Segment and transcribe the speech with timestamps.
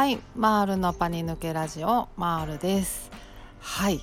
[0.00, 3.10] はいマールのパニ抜けラジオマールです。
[3.60, 4.00] はい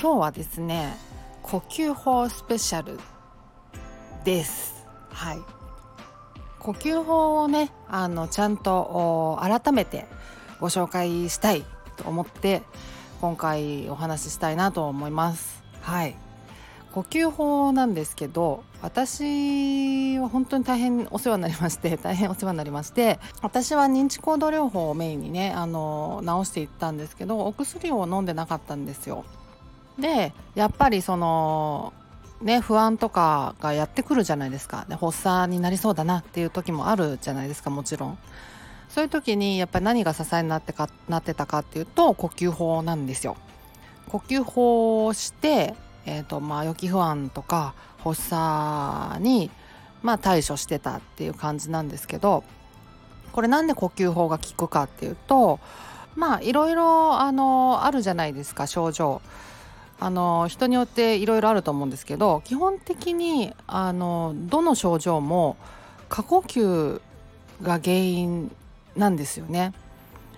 [0.00, 0.96] 今日はですね
[1.42, 2.98] 呼吸法スペシャル
[4.24, 4.86] です。
[5.10, 5.38] はい
[6.58, 10.06] 呼吸法をねあのちゃんと改めて
[10.58, 11.66] ご紹介したい
[11.98, 12.62] と思って
[13.20, 15.62] 今回お話ししたいなと思います。
[15.82, 16.16] はい。
[16.96, 29.26] 呼吸法なんですけど私は本当に大変お世話になりまして 大変お世話になりまして私は認知行動療法をメインにねあの治していったんですけどお薬を飲んでなかったんですよ。
[29.98, 31.92] でやっぱりその
[32.40, 38.18] ね不安とかがやってくるじゃないですかで発作になりそうだなっていう時もあるじゃないですかもちろん。
[38.88, 43.36] そういう時にやっぱり何が支えになってかなってたかっていうと呼吸法なんですよ。
[44.08, 45.74] 呼吸法をして
[46.06, 49.50] えーとまあ、予期不安とか発作に、
[50.02, 52.44] まあ、対処してたっていう感じなんですけど
[53.32, 55.60] これなんで呼吸法が効くかっていうと
[56.14, 59.20] まあいろいろあのあるじゃないですか症状。
[59.98, 65.56] あの人によっていろいろあると思うんですけど基本的にあのどの症状も
[66.10, 67.00] 過呼吸
[67.62, 68.54] が原因
[68.94, 69.72] なんですよね。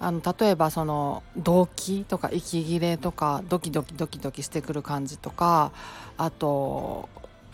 [0.00, 5.72] あの例えばその動悸とか息切れとかドキドキドキドキしてくる感じとか
[6.16, 7.08] あと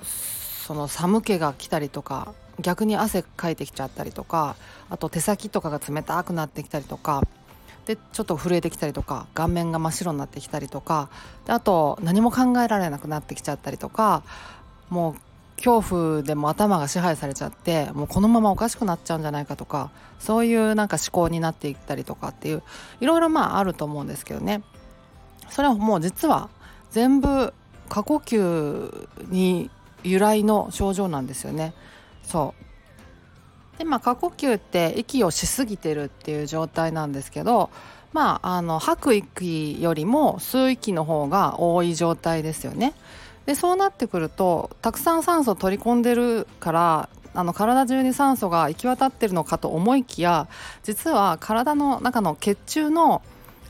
[0.05, 4.57] その寒気が来たりとか逆に汗かいてきちゃったりとか
[4.89, 7.23] あと手先とかが冷たくなってきたりとか
[7.85, 11.09] でちょっと震えてきたりとか顔面が真っ白になってきたりとか
[11.47, 14.23] であと何も考えられなくなってきちゃったりとか
[14.89, 15.15] もう
[15.57, 22.63] 恐怖でも頭が支配されちゃってもうこのままおかしくなっちゃうんじゃないかとかそういうなんか思考になっていったりとかっていう
[23.01, 24.63] いろいろまああると思うんですけどね。
[25.49, 26.49] それはもう実は
[26.91, 27.55] 全部
[27.89, 29.71] 過呼吸に
[30.03, 31.75] 由来の症状なんですよね。
[32.23, 32.55] そ
[33.75, 33.79] う。
[33.79, 37.71] でまあ過呼吸って息をしすぎてるっていう状態なんですけど
[38.13, 42.95] まああの吐く息よりも吸う息の方が多い状態ですよね。
[43.47, 50.49] でそうなってくるとたくさん酸素を取り込んでるからあの体中に酸素が行き渡ってるのかと思いきや
[50.83, 53.23] 実は体の中の血中の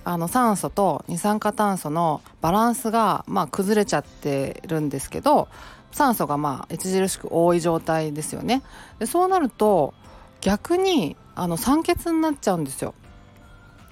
[0.04, 5.48] あの酸素と二酸化炭素のバランスが、まあ、崩れちゃってるんですけど
[5.90, 8.62] 酸素がまあ著しく多い状態ですよね。
[9.00, 9.94] でそうなると
[10.40, 12.94] 逆にあの酸欠になっちゃうんですよ。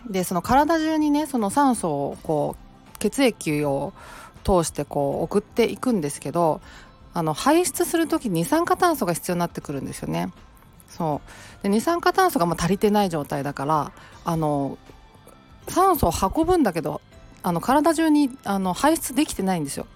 [0.09, 2.55] でその体中にねその酸素をこ
[2.94, 3.93] う血液を
[4.44, 6.60] 通してこう送っていくんですけど
[7.15, 10.32] あの排出する時二酸化炭素が必要になってくるんですよね。
[10.88, 11.21] そ
[11.60, 13.93] うで二酸化炭素がま足りてない状態だから
[14.25, 14.78] あの
[15.69, 17.00] 酸素を運ぶんだけど
[17.43, 19.87] あの体中にあの排出できてないんですよ。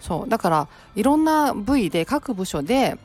[0.00, 2.98] そうだからいろんな部位で各部署で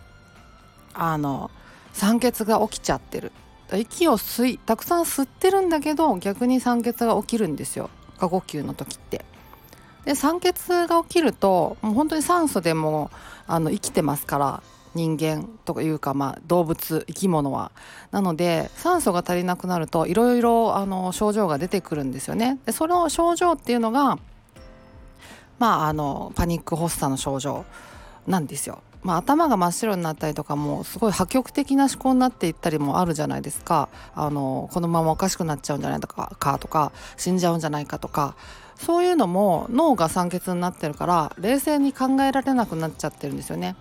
[0.94, 1.50] あの
[1.92, 3.32] 酸欠が起きちゃってる
[3.74, 7.90] 息を吸いたくさん吸ってるんだけど逆に酸欠が起きるんですよ
[8.20, 9.26] 過呼吸の時って。
[10.06, 10.56] で酸欠
[10.88, 13.12] が起きるともう本当に酸素でも
[13.48, 14.64] あの生きてますから
[14.96, 17.72] 人間というか、まあ、動物生き物は。
[18.12, 22.60] なので酸素が足りなくなるといろいろ症状が出てくるんですよね。
[22.66, 24.20] でその症状っていうのが
[25.58, 27.66] まああのパニック発作の症状
[28.28, 28.82] なんですよ。
[29.02, 33.90] まあ、頭が真っ白になったりとかもすごい破局的な思考になっていったりもあるじゃないですか。
[34.16, 38.36] あのこのままおかしくなっちゃうんじゃないかとか死んじゃうんじゃないかとか。
[38.84, 43.76] そういうのも脳が酸欠になってるから冷静に考えられなくなっちゃってるんですよね。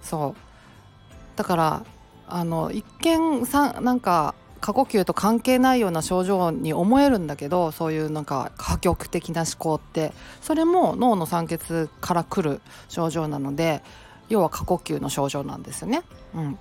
[0.00, 1.84] そうだから
[2.28, 13.82] あの一見さなんか過呼吸と関係ないような症状に思えるんだけどそういうなんか破局的な思考ってそれも脳の酸欠からくる症状なので
[14.28, 16.02] 要は過呼吸の症状なんですよね。
[16.34, 16.58] うん、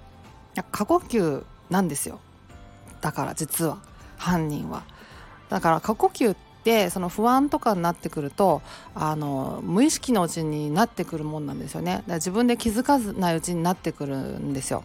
[0.72, 2.20] 過呼吸なんですよ
[3.02, 3.80] だから実は
[4.18, 4.84] 犯人は。
[5.50, 6.36] だから過呼吸っ
[6.68, 8.62] てその不安とかになってくると
[8.94, 11.94] あの無意識のうちになってくるもんなんですよね。
[11.94, 14.84] だから自分で気づかないうちになってくるんですよ。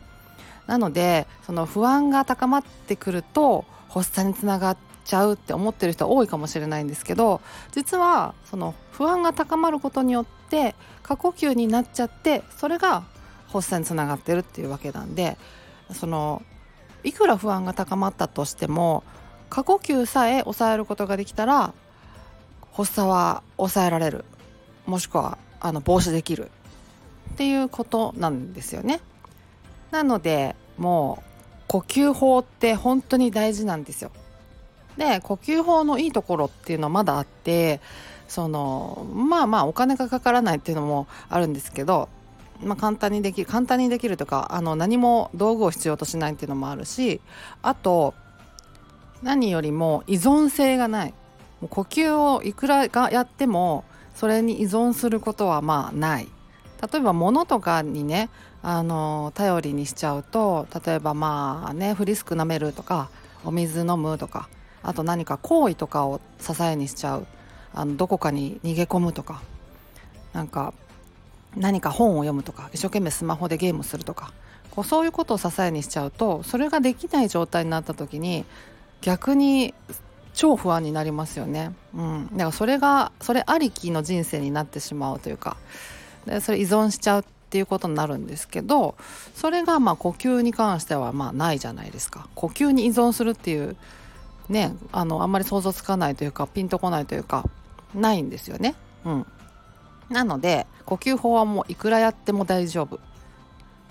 [0.68, 7.40] なのでその不安が高まってくると発作につながっちゃうって思ってる人は多いかもしれないんですけど
[7.72, 13.02] 実はその不安が高まることによって過呼吸になっちゃってそれが
[13.48, 15.36] 発作につながってるっていうわけなんで
[15.92, 16.42] その
[17.02, 19.02] いくら不安が高まったとしても
[19.52, 21.74] 過呼吸さえ抑えることができたら
[22.72, 24.24] 発作は抑えられる
[24.86, 26.50] もしくはあの防止できる
[27.34, 29.00] っていうことなんですよね。
[29.90, 34.10] なのでもう呼吸法って本当に大事なんですよ。
[34.96, 37.82] で呼吸法のいいところっていうのはまだあって
[38.28, 42.08] そのまあまあお金がかからないっていうのもあるんですけど、
[42.64, 47.20] まあ、簡単にできる簡単にできるとかあの何も道具を必要としないっていうのもあるし
[47.60, 48.14] あと
[49.22, 51.14] 何よりも依存性がない。
[51.70, 53.84] 呼吸をいくらがやっても
[54.16, 56.28] それに依存することはまあない。
[56.92, 58.30] 例えば物とかにね
[58.62, 63.10] あの頼りにしちゃうと例えばまあねフリスク舐めるとか
[63.44, 64.48] お水飲むとか
[64.82, 67.26] あと何か行為とかを支えにしちゃう。
[67.74, 69.42] あのどこかに逃げ込むとか。
[70.32, 70.72] なんか
[71.54, 74.32] 何か本を読むとか一生懸命スマホでゲームするとか。
[74.72, 78.46] こうそういうことを支えにしちゃうとそれができない状態になった時に
[79.02, 79.74] 逆に
[80.32, 81.72] 超不安になりますよね。
[81.94, 85.56] うん、だからそれがそれありきの人生になってしまうというか
[86.26, 88.94] でそれ依存しちゃうっていうことになるんですけど
[89.34, 92.28] それがまあ呼吸に関してはまあないじゃないですか。
[92.34, 93.76] 呼吸に依存するっていう
[94.48, 97.44] ねあのあんまり想像つかないというかピンとこないというか
[97.94, 98.74] ないんですよね。
[99.04, 99.26] うん、
[100.08, 103.00] なので呼吸法はもういくらやっても大丈夫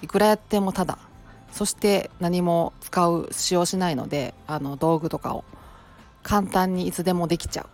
[0.02, 0.98] いくらやってもただ
[1.52, 5.44] そして何も使う使用しないのであの道具とかを
[6.24, 7.68] 簡単にいつでもできちゃ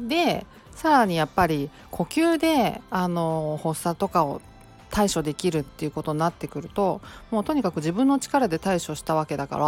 [0.00, 0.08] う。
[0.08, 4.40] でさらにやっぱり呼吸であの発作とかを
[4.90, 7.00] 対処できるっていうことになってくると
[7.30, 9.64] もうとにかく自分の力で対処したわけだから、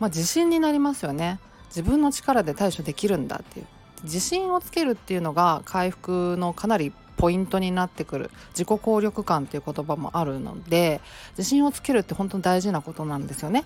[0.00, 3.66] まあ、自信になりますよね自分の力で対処できるんだっていう
[4.04, 11.00] 自信をつけるっていうのが回復のかなりポイントになってくる自己効力感っていう言葉もあるので
[11.36, 13.64] 自信をつけるって本当に大事なことなんですよね。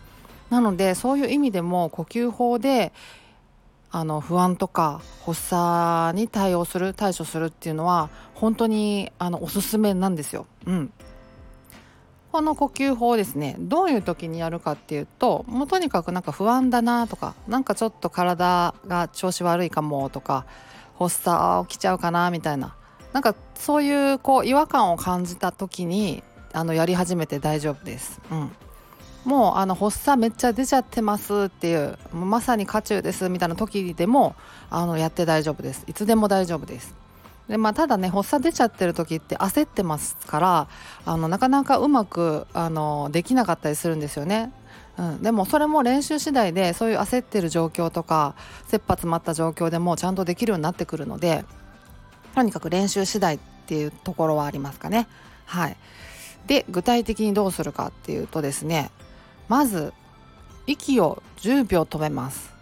[0.51, 2.93] なのでそういう意味でも呼吸法で
[3.91, 10.47] あの不安とか発作に対応する対処するっていうのは本当にあのおすすめなんですよ。
[10.67, 10.93] うん、
[12.33, 20.47] この呼吸法ですねどういう時にやるかっていうともうとにかくなんか不安だなとかなんかちょっと体が調子悪いかもとか
[20.99, 22.75] 発作起きちゃうかなみたいな
[23.13, 26.23] なんかそういうこう違和感を感じた時に
[26.53, 28.21] あのやり始めて大丈夫です。
[28.31, 28.51] うん
[29.25, 34.35] もうあの発作めっちゃ出ちゃってますっていうまさに渦中ですみたいな時でも
[34.69, 36.95] あのやって大丈夫ですいつでも大丈夫です
[37.49, 40.69] でまあ、ただね発作出ちゃってる時って焦ってますから
[41.05, 44.53] あのなかなかうまくあのできなかったりするんですよね。
[44.97, 48.35] うん、でもそれも練習次第でそういう焦ってる状況とか
[48.67, 51.45] 切羽詰まった状況でもちゃんとできるようになってくるので
[52.35, 55.07] とにかく練習次第っていうところはありますかね。
[55.47, 55.77] はい、
[56.47, 58.91] で具体的にどうするかっていうとですね
[59.49, 59.93] まず
[60.67, 62.53] 息を10秒止めます。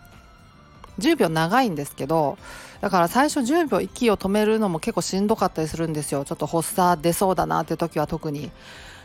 [0.99, 2.37] 10秒長いんですけど
[2.81, 6.25] だから最初10秒息を止めるのも結構しんどかったりするんですよ。
[6.25, 8.50] ちょっと発作出そうだなっていう時は特に。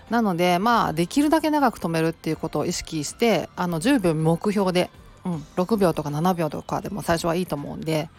[0.10, 4.92] なのでまあできるだけ長く止めるっていうことを意識してあの10秒目標で、
[5.26, 8.10] うん、6秒とか7秒とかでも最初はいいと思うんで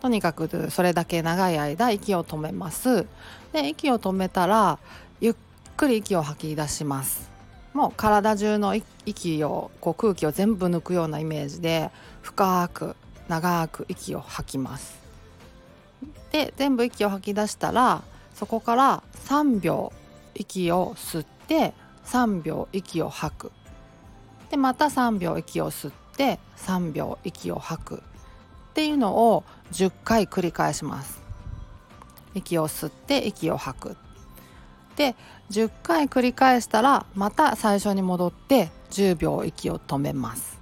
[0.00, 3.06] とにかくそれだけ長い間息を止めます。
[3.52, 4.78] で息を止めたら
[5.20, 5.34] ゆっ
[5.76, 7.28] くり息を吐き出します。
[7.74, 8.74] もう体中の
[9.06, 11.90] 息をこう空気を全部抜くようなイメージで
[12.22, 12.96] 深く
[13.28, 14.98] 長く息を吐きます。
[16.30, 18.02] で全部息を吐き出したら
[18.34, 19.92] そこから3秒
[20.34, 21.74] 息を吸って
[22.04, 23.52] 3秒息を吐く。
[24.50, 28.02] でまた3秒息を吸って3秒息を吐く。
[28.70, 31.20] っていうのを10回繰り返します。
[32.34, 33.96] 息を吸って息を吐く。
[34.96, 35.14] で
[35.50, 40.58] 10回繰り返したらまた最初に戻って10秒息を止めます。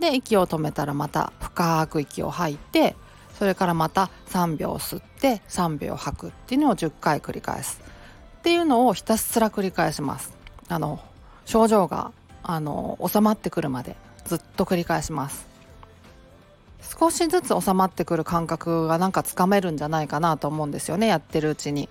[0.00, 2.96] で息を止めたらまた深く息を吐いて
[3.38, 7.80] それからまた3秒吸って3秒吐くっていうのを10回繰り返す。
[8.38, 10.32] っていうのをひたすら繰り返します。
[10.68, 11.00] あの
[11.44, 12.12] 症状が
[12.42, 15.51] あの収まってくるまでずっと繰り返します。
[16.98, 21.88] 少しずつ収まってくる感覚がなんかつかめるんじゃないかなと思うんですよねやってるうちに。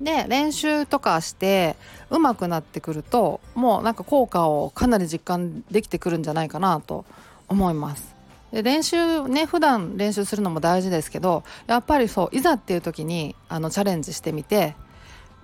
[0.00, 1.76] で練習とかして
[2.08, 7.04] 上手くなってくるともうなんか効果をかなり実感できてくるんじゃないかなと
[7.48, 8.14] 思います。
[8.52, 14.74] で練習ね普段練習するのも大事ですけどやっぱりそういざっていう時にあのチャレンジしてみて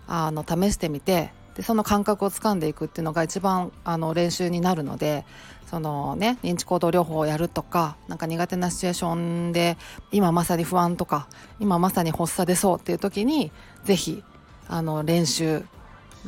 [0.07, 5.25] あの試してみてでその感覚をつかんでいくっていうのが一番あの練習になるので
[5.66, 9.76] そのね認知行動療法をやるとかなんか苦手なシチュエーションで
[10.12, 11.28] 今まさに不安とか
[11.61, 13.50] 今まさに発作出そうっていう時に
[13.84, 14.23] 是非
[14.68, 15.64] あの練習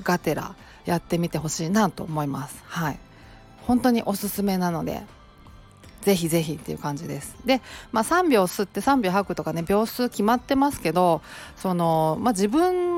[0.02, 0.54] がてら
[0.84, 2.62] やってみてほしいなと思います。
[2.66, 2.98] はい。
[3.66, 5.02] 本当におすすめなので
[6.02, 7.36] ぜひぜひっていう感じです。
[7.44, 11.20] で、まあ、3秒吸って3秒吐くとかね秒数決まってますけど
[11.56, 12.95] その、まあ、自分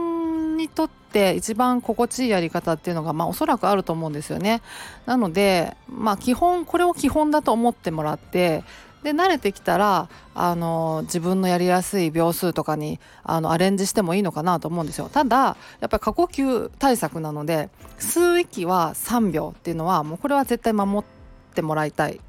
[0.58, 4.60] にとって一番心地いいやり方っていうのが、まあ、おそらくあると思うんですよね。
[5.06, 8.62] なので、まあ、基本これを基本だと思ってもらって
[9.02, 15.08] で慣れてきたらあの自分のやりやすい秒数とかにあのアレンジしてもいいのかなと思うんですよ。
[15.08, 22.20] ただやっぱり過呼吸対策なので吸う息は3秒っていうのはもうこれは絶対守ってもらいたい。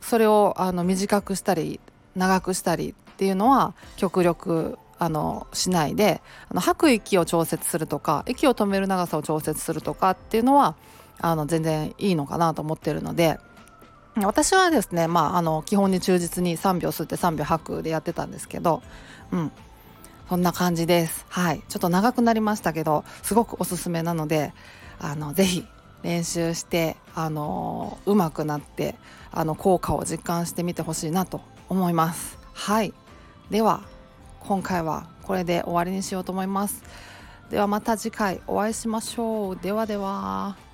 [0.00, 1.80] それをあの短くしたり
[2.16, 10.76] 長くしたりっていうのは極力あのしないであの吐く息を調節するとか息を止める長さを調節するとかっていうのは
[11.20, 13.38] あの全然いいのかなと思ってるので
[14.16, 18.82] 私はですね、まあ、あの基本に忠実に3秒吸って3秒吐くでやってたんですけど、
[19.32, 19.52] うん、
[20.28, 21.24] そんな感じです。
[21.30, 24.52] はい、ちょっと長くなりましたけどすごくおすすめなので
[24.98, 25.64] あのぜひ
[26.02, 28.96] 練習してあの上手くなって
[29.32, 31.40] あの効果を実感してみてほしいなと
[31.70, 32.38] 思います。
[32.52, 32.92] はい
[33.50, 33.82] では
[34.40, 36.82] 今回はこれで終わりにしようと思います。
[37.50, 39.56] ではまた次回お会いしましょう。
[39.56, 40.69] ではでは。